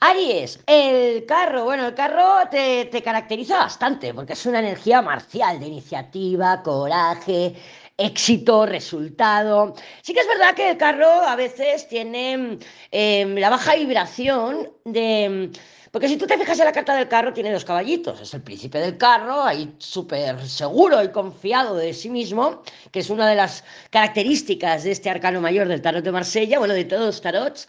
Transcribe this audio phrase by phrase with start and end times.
[0.00, 5.58] Aries, el carro, bueno, el carro te, te, caracteriza bastante porque es una energía marcial
[5.58, 7.54] de iniciativa, coraje,
[7.96, 9.74] éxito, resultado.
[10.02, 12.58] Sí que es verdad que el carro a veces tiene
[12.90, 15.50] eh, la baja vibración de...
[15.90, 18.20] Porque si tú te fijas en la carta del carro, tiene dos caballitos.
[18.20, 23.08] Es el príncipe del carro, ahí súper seguro y confiado de sí mismo, que es
[23.08, 27.06] una de las características de este arcano mayor del tarot de Marsella, bueno, de todos
[27.06, 27.66] los tarots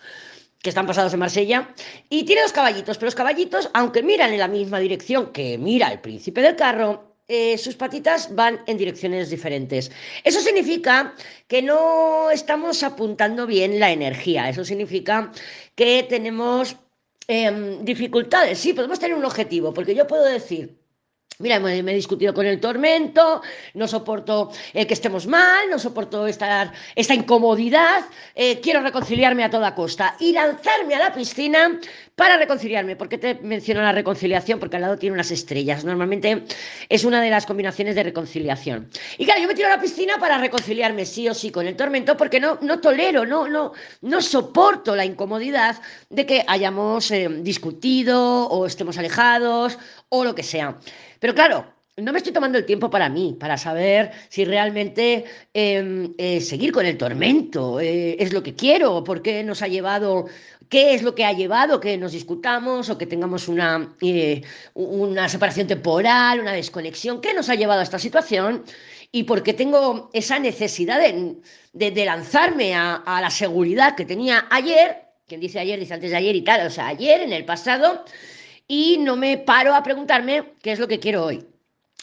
[0.61, 1.73] que están pasados en Marsella,
[2.09, 5.91] y tiene dos caballitos, pero los caballitos, aunque miran en la misma dirección que mira
[5.91, 9.91] el príncipe del carro, eh, sus patitas van en direcciones diferentes.
[10.23, 11.13] Eso significa
[11.47, 15.31] que no estamos apuntando bien la energía, eso significa
[15.75, 16.77] que tenemos
[17.27, 20.77] em, dificultades, sí, podemos tener un objetivo, porque yo puedo decir,
[21.39, 23.43] Mira, me, he discutido con el tormento,
[23.75, 29.49] no soporto el que estemos mal, no soporto esta, esta incomodidad, eh, quiero reconciliarme a
[29.51, 31.79] toda costa y lanzarme a la piscina
[32.15, 32.95] para reconciliarme.
[32.95, 34.57] ¿Por qué te menciono la reconciliación?
[34.57, 35.85] Porque al lado tiene unas estrellas.
[35.85, 36.45] Normalmente
[36.89, 38.89] es una de las combinaciones de reconciliación.
[39.19, 41.75] Y claro, yo me tiro a la piscina para reconciliarme sí o sí con el
[41.75, 45.79] tormento porque no, no tolero, no, no, no soporto la incomodidad
[46.09, 49.77] de que hayamos eh, discutido o estemos alejados
[50.09, 50.77] o lo que sea.
[51.19, 51.65] Pero claro,
[51.97, 56.71] no me estoy tomando el tiempo para mí, para saber si realmente em, eh, seguir
[56.71, 60.27] con el tormento eh, es lo que quiero, por qué nos ha llevado,
[60.69, 64.41] qué es lo que ha llevado que nos discutamos o que tengamos una, eh,
[64.75, 68.63] una separación temporal, una desconexión, qué nos ha llevado a esta situación
[69.11, 74.97] y por qué tengo esa necesidad de, lanzarme a, a la seguridad que tenía ayer,
[75.25, 78.05] quien dice ayer dice antes de ayer y tal, o sea, ayer en el pasado
[78.67, 81.45] y no me paro a preguntarme qué es lo que quiero hoy.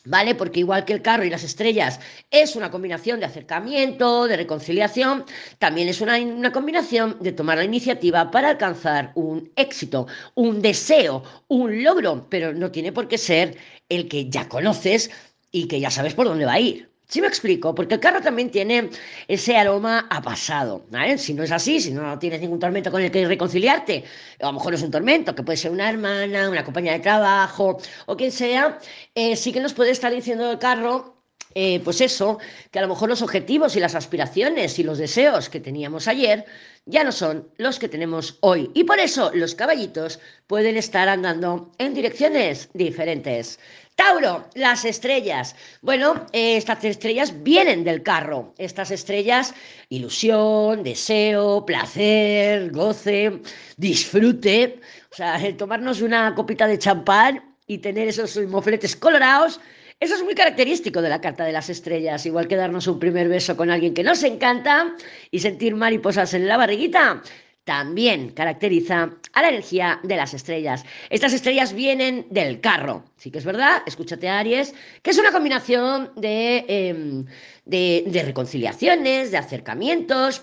[0.06, 0.34] ¿Vale?
[0.34, 1.98] Porque igual que el carro y las estrellas
[2.30, 5.24] es una combinación de acercamiento, de reconciliación,
[5.58, 11.22] también es una, una, combinación de tomar la iniciativa para alcanzar un éxito, un deseo,
[11.48, 13.56] un logro, pero no tiene por qué ser
[13.88, 15.10] el que ya conoces
[15.50, 16.94] y que ya sabes por dónde va a ir.
[17.14, 17.72] ¿Sí me explico?
[17.76, 18.91] Porque el carro también tiene
[19.28, 20.84] ese aroma a pasado.
[21.16, 24.02] Si no es así, si no tienes ningún tormento con el que reconciliarte,
[24.41, 27.78] a lo mejor es un tormento, que puede ser una hermana, una compañera de trabajo
[28.06, 28.80] o quien sea,
[29.14, 31.13] eh, sí que nos puede estar diciendo el carro
[31.54, 32.38] eh, pues eso,
[32.70, 36.44] que a lo mejor los objetivos y las aspiraciones y los deseos que teníamos ayer
[36.87, 38.70] ya no son los que tenemos hoy.
[38.75, 43.59] Y por eso los caballitos pueden estar andando en direcciones diferentes.
[43.94, 45.54] Tauro, las estrellas.
[45.81, 48.53] Bueno, estas estrellas vienen del carro.
[48.59, 49.54] Estas estrellas,
[49.88, 53.41] ilusión, deseo, placer, goce,
[53.76, 54.81] disfrute.
[55.12, 59.60] O sea, tomarnos una copita de champán y tener esos mofletes colorados
[60.00, 63.28] eso es muy característico de la carta de las estrellas, igual que darnos un primer
[63.28, 64.94] beso con alguien que nos encanta
[65.31, 67.22] y sentir mariposas en la barriguita.
[67.65, 70.84] También caracteriza a la energía de las estrellas.
[71.09, 73.04] Estas estrellas vienen del carro.
[73.16, 77.25] Sí que es verdad, escúchate Aries, que es una combinación de, em,
[77.65, 80.43] de reconciliaciones, de acercamientos,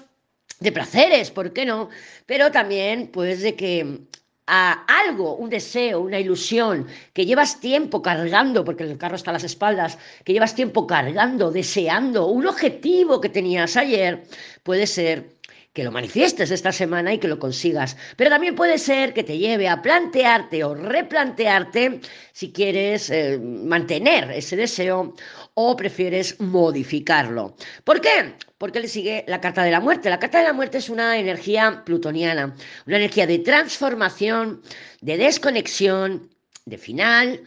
[0.59, 1.89] de placeres, ¿por qué no?
[2.25, 3.99] Pero también, pues, de que
[4.53, 9.33] a algo, un deseo, una ilusión que llevas tiempo cargando, porque el carro está a
[9.33, 14.23] las espaldas, que llevas tiempo cargando, deseando, un objetivo que tenías ayer,
[14.63, 15.37] puede ser
[15.73, 17.95] que lo manifiestes esta semana y que lo consigas.
[18.17, 22.01] Pero también puede ser que te lleve a plantearte o replantearte
[22.33, 25.15] si quieres eh, mantener ese deseo
[25.53, 27.55] o prefieres modificarlo.
[27.83, 28.35] ¿Por qué?
[28.57, 30.09] Porque le sigue la carta de la muerte.
[30.09, 32.55] La carta de la muerte es una energía plutoniana,
[32.85, 34.61] una energía de transformación,
[34.99, 36.29] de desconexión,
[36.65, 37.41] de final,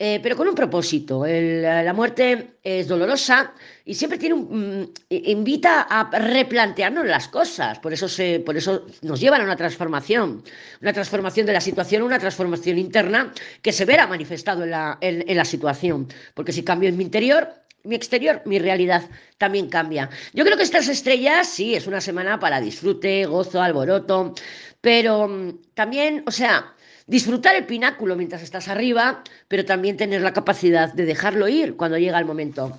[0.00, 1.24] eh, pero con un propósito.
[1.26, 3.52] la muerte es dolorosa
[3.84, 7.80] y siempre tiene un, mm, invita a replantearnos las cosas.
[7.80, 10.44] Por eso, se, por eso nos llevan a una transformación,
[10.80, 15.36] una transformación de la situación, una transformación interna que se verá manifestado en la, en
[15.36, 16.06] la situación.
[16.34, 17.48] Porque si cambio en mi interior,
[17.82, 19.02] mi exterior, mi realidad
[19.38, 20.10] también cambia.
[20.32, 24.34] Yo creo que estas estrellas, sí, es una semana para disfrute, gozo, alboroto,
[24.80, 26.74] pero mm, también, o sea,
[27.08, 31.98] disfrutar el pináculo mientras estás arriba, pero también tener la capacidad de dejarlo ir cuando
[31.98, 32.78] llega el momento.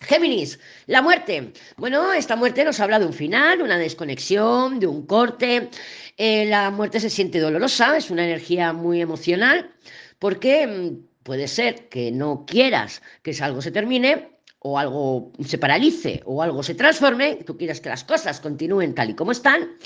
[0.00, 1.52] Géminis, la muerte.
[1.76, 5.70] Bueno, esta muerte nos habla de un final, una desconexión, de un corte.
[6.16, 9.72] Eh, la muerte se siente dolorosa, es una energía muy emocional,
[10.18, 14.32] porque mm, puede ser que no quieras que algo se termine,
[14.64, 19.10] o algo se paralice, o algo se transforme, tú quieras que las cosas continúen tal
[19.10, 19.76] y como están,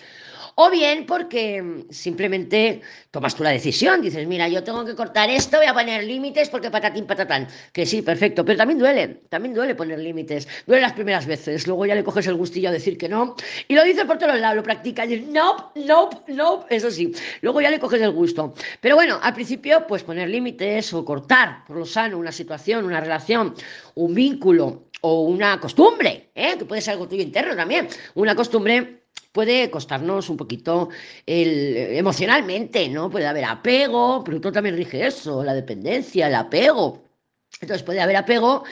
[0.58, 2.80] O bien porque simplemente
[3.10, 6.48] tomas tú la decisión, dices, mira, yo tengo que cortar esto, voy a poner límites
[6.48, 7.46] porque patatín, patatán.
[7.74, 10.48] Que sí, perfecto, pero también duele, también duele poner límites.
[10.66, 13.36] Duele las primeras veces, luego ya le coges el gustillo a decir que no.
[13.68, 17.12] Y lo dices por todos lados, lo practicas, y no, no, no, eso sí.
[17.42, 18.54] Luego ya le coges el gusto.
[18.80, 23.02] Pero bueno, al principio, pues poner límites o cortar por lo sano una situación, una
[23.02, 23.54] relación,
[23.94, 26.56] un vínculo o una costumbre, ¿eh?
[26.58, 30.88] que puede ser algo tuyo interno también, una costumbre puede costarnos un poquito
[31.26, 33.10] el, emocionalmente, ¿no?
[33.10, 37.04] Puede haber apego, tú también rige eso, la dependencia, el apego.
[37.60, 38.64] Entonces puede haber apego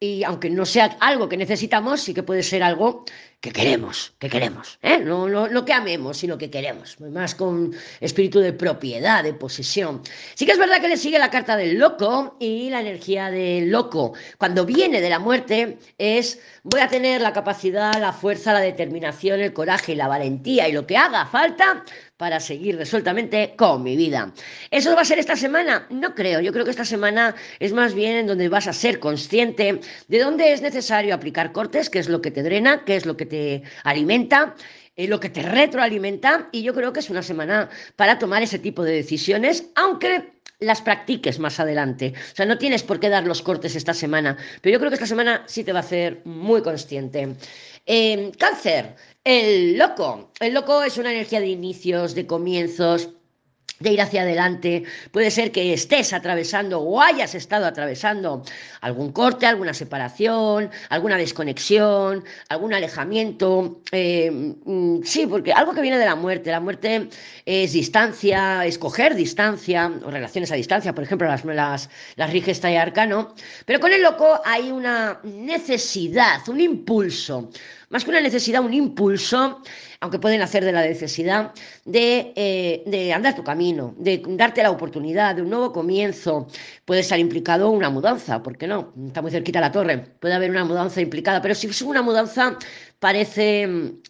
[0.00, 3.04] y aunque no sea algo que necesitamos, sí que puede ser algo
[3.40, 4.98] que queremos, que queremos, ¿eh?
[4.98, 10.02] no, no, no que amemos, sino que queremos, más con espíritu de propiedad, de posesión.
[10.34, 13.70] Sí que es verdad que le sigue la carta del loco y la energía del
[13.70, 14.14] loco.
[14.38, 19.40] Cuando viene de la muerte es voy a tener la capacidad, la fuerza, la determinación,
[19.40, 21.84] el coraje y la valentía y lo que haga falta
[22.16, 24.32] para seguir resueltamente con mi vida.
[24.72, 25.86] ¿Eso va a ser esta semana?
[25.88, 26.40] No creo.
[26.40, 30.18] Yo creo que esta semana es más bien en donde vas a ser consciente de
[30.18, 33.27] dónde es necesario aplicar cortes, qué es lo que te drena, qué es lo que
[33.28, 34.56] te alimenta,
[34.96, 36.48] eh, lo que te retroalimenta.
[36.50, 40.82] Y yo creo que es una semana para tomar ese tipo de decisiones, aunque las
[40.82, 42.14] practiques más adelante.
[42.32, 44.96] O sea, no tienes por qué dar los cortes esta semana, pero yo creo que
[44.96, 47.36] esta semana sí te va a hacer muy consciente.
[47.86, 50.32] Eh, cáncer, el loco.
[50.40, 53.10] El loco es una energía de inicios, de comienzos,
[53.80, 54.84] de ir hacia adelante.
[55.10, 58.42] Puede ser que estés atravesando o hayas estado atravesando
[58.80, 63.80] algún corte, alguna separación, alguna desconexión, algún alejamiento.
[63.92, 66.50] Eh, mm, sí, porque algo que viene de la muerte.
[66.50, 67.08] La muerte
[67.44, 72.76] es distancia, escoger distancia, o relaciones a distancia, por ejemplo, las, las, las rige y
[72.76, 73.34] arcano.
[73.64, 77.50] Pero con el loco hay una necesidad, un impulso.
[77.90, 79.62] Más que una necesidad, un impulso
[80.00, 81.52] aunque pueden hacer de la necesidad
[81.84, 86.46] de, eh, de, andar tu camino, de darte la oportunidad de un nuevo comienzo.
[86.84, 88.92] Puede estar implicado una mudanza, ¿por qué no?
[89.08, 92.56] Está muy cerquita la torre, puede haber una mudanza implicada, pero si es una mudanza
[92.98, 94.00] parece mm,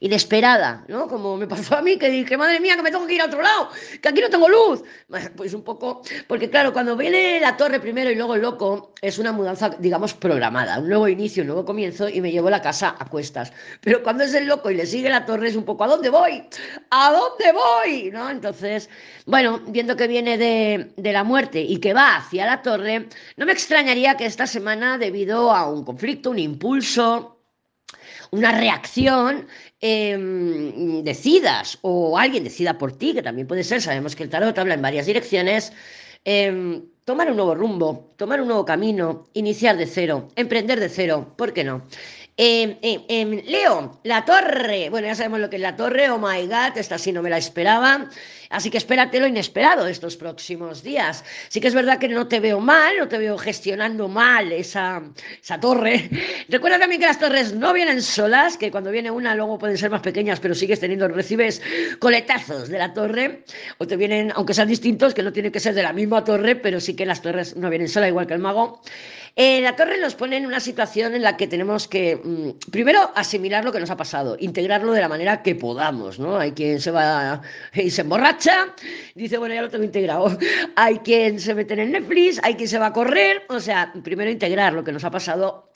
[0.00, 1.06] inesperada, ¿no?
[1.06, 3.26] Como me pasó a mí, que dije, madre mía, que me tengo que ir a
[3.26, 3.68] otro lado,
[4.00, 4.82] que aquí no tengo luz.
[5.36, 9.18] Pues un poco, porque claro, cuando viene la torre primero y luego el loco, es
[9.18, 12.96] una mudanza, digamos, programada, un nuevo inicio, un nuevo comienzo y me llevo la casa
[12.98, 13.52] a cuestas.
[13.80, 16.10] Pero cuando es el loco y le sigue la torre, es un poco, ¿a dónde
[16.10, 16.42] voy?
[16.90, 18.10] ¿A dónde voy?
[18.10, 18.28] ¿No?
[18.28, 18.90] Entonces,
[19.26, 23.46] bueno, viendo que viene de, de la muerte y que va hacia la torre, no
[23.46, 27.35] me extrañaría que esta semana, debido a un conflicto, un impulso,
[28.30, 29.46] una reacción,
[29.80, 34.56] em, decidas o alguien decida por ti, que también puede ser, sabemos que el tarot
[34.58, 35.72] habla en varias direcciones,
[36.24, 41.34] em, tomar un nuevo rumbo, tomar un nuevo camino, iniciar de cero, emprender de cero,
[41.36, 41.82] ¿por qué no?
[42.38, 44.90] Eh, Leo, la torre.
[44.90, 46.10] Bueno, ya sabemos lo que es la torre.
[46.10, 48.10] Oh my god, esta sí no me la esperaba.
[48.50, 51.24] Así que espérate lo inesperado estos próximos días.
[51.48, 55.02] Sí que es verdad que no te veo mal, no te veo gestionando mal esa,
[55.42, 56.10] esa torre.
[56.48, 59.90] Recuerda también que las torres no vienen solas, que cuando viene una luego pueden ser
[59.90, 61.62] más pequeñas, pero sigues teniendo, recibes
[61.98, 63.44] coletazos de la torre.
[63.78, 66.54] O te vienen, aunque sean distintos, que no tienen que ser de la misma torre,
[66.54, 68.82] pero sí que las torres no vienen solas, igual que el mago.
[69.38, 73.12] Eh, la torre nos pone en una situación en la que tenemos que, mm, primero,
[73.14, 76.38] asimilar lo que nos ha pasado, integrarlo de la manera que podamos, ¿no?
[76.38, 77.42] Hay quien se va
[77.74, 78.74] y se emborracha,
[79.14, 80.38] dice, bueno, ya lo tengo integrado.
[80.76, 84.30] Hay quien se mete en Netflix, hay quien se va a correr, o sea, primero
[84.30, 85.70] integrar lo que nos ha pasado.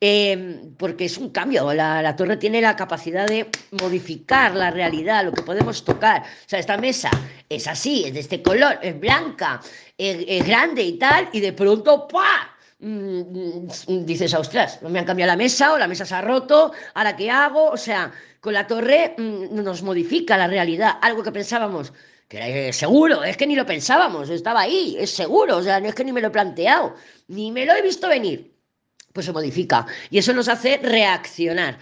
[0.00, 5.32] Em, porque es un cambio, la, torre tiene la capacidad de modificar la realidad, lo
[5.32, 6.22] que podemos tocar.
[6.22, 7.10] O sea, esta mesa
[7.48, 9.60] es así, es de este color, es blanca,
[9.96, 12.57] es, es grande y tal, y de pronto, ¡pah!
[12.80, 16.20] Mm, mm, dices, ostras, no me han cambiado la mesa o la mesa se ha
[16.20, 17.70] roto, ¿ahora qué hago?
[17.70, 21.92] O sea, con la torre mm, nos modifica la realidad, algo que pensábamos
[22.28, 25.88] que era seguro, es que ni lo pensábamos, estaba ahí, es seguro, o sea, no
[25.88, 26.94] es que ni me lo he planteado,
[27.28, 28.54] ni me lo he visto venir.
[29.12, 31.78] Pues se modifica y eso nos hace reaccionar.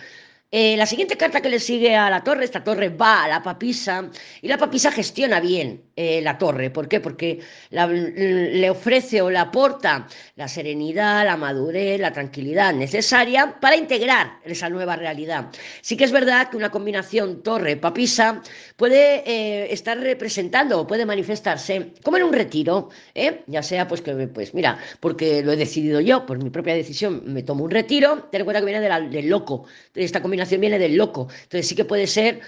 [0.51, 3.43] Eh, la siguiente carta que le sigue a la torre, esta torre va a la
[3.43, 4.09] papisa
[4.41, 6.71] y la papisa gestiona bien eh, la torre.
[6.71, 7.01] ¿Por qué?
[7.01, 14.39] Porque le ofrece o le aporta la serenidad, la madurez, la tranquilidad necesaria para integrar
[14.45, 15.49] esa nueva realidad.
[15.81, 18.43] Sí que es verdad que una combinación torre-papisa
[18.77, 22.91] puede eh, estar representando o puede manifestarse como en un retiro,
[23.47, 27.23] ya sea pues que, pues mira, porque lo he decidido yo, por mi propia decisión
[27.25, 30.79] me tomo un retiro, ten en cuenta que viene del loco, de esta combinación viene
[30.79, 31.29] del loco.
[31.45, 32.41] Entonces sí que puede ser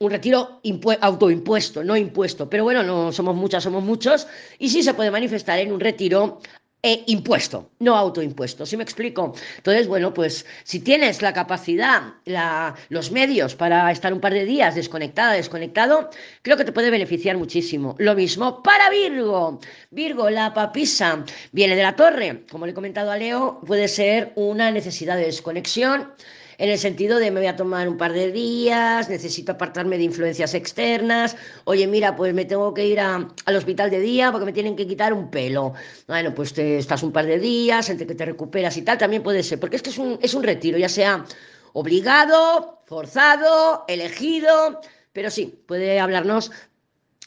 [0.00, 0.60] un retiro
[1.00, 2.48] autoimpuesto, no impuesto.
[2.48, 4.26] Pero bueno, no somos muchas, somos muchos.
[4.58, 6.40] Y sí se puede manifestar en un retiro
[6.82, 8.64] e impuesto, no autoimpuesto.
[8.64, 9.34] ¿Sí me explico?
[9.58, 14.46] Entonces, bueno, pues si tienes la capacidad, la, los medios para estar un par de
[14.46, 16.08] días desconectada, desconectado,
[16.40, 17.94] creo que te puede beneficiar muchísimo.
[17.98, 19.60] Lo mismo para Virgo.
[19.90, 22.46] Virgo, la papisa viene de la torre.
[22.50, 26.08] Como le he comentado a Leo, puede ser una necesidad de desconexión
[26.60, 30.04] en el sentido de me voy a tomar un par de días, necesito apartarme de
[30.04, 34.44] influencias externas, oye, mira, pues me tengo que ir a, al hospital de día porque
[34.44, 35.72] me tienen que quitar un pelo.
[36.06, 39.22] Bueno, pues te estás un par de días, entre que te recuperas y tal, también
[39.22, 41.24] puede ser, porque es que es un, es un retiro, ya sea
[41.72, 44.82] obligado, forzado, elegido,
[45.14, 46.52] pero sí, puede hablarnos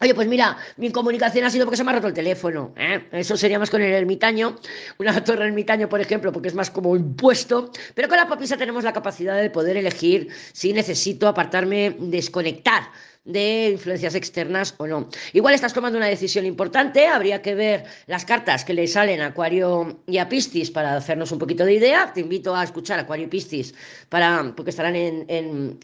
[0.01, 2.73] Oye, pues mira, mi comunicación ha sido porque se me ha roto el teléfono.
[2.75, 3.07] ¿eh?
[3.11, 4.57] Eso sería más con el ermitaño,
[4.97, 7.71] una torre ermitaño, por ejemplo, porque es más como impuesto.
[7.93, 12.83] Pero con la papisa tenemos la capacidad de poder elegir si necesito apartarme, desconectar
[13.25, 15.07] de influencias externas o no.
[15.31, 19.27] Igual estás tomando una decisión importante, habría que ver las cartas que le salen a
[19.27, 22.11] Acuario y a Piscis para hacernos un poquito de idea.
[22.13, 23.73] Te invito a escuchar Acuario y Piscis
[24.09, 25.25] para, porque estarán en,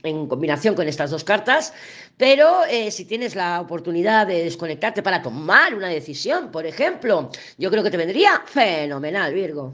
[0.03, 1.73] en, combinación con estas dos cartas.
[2.17, 7.71] Pero eh, si tienes la oportunidad de desconectarte para tomar una decisión, por ejemplo, yo
[7.71, 9.67] creo que te vendría fenomenal, Virgo.